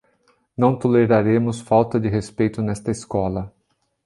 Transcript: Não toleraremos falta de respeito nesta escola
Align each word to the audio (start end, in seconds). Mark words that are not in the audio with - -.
Não 0.57 0.75
toleraremos 0.79 1.61
falta 1.61 1.99
de 1.99 2.09
respeito 2.09 2.59
nesta 2.63 2.89
escola 2.89 3.53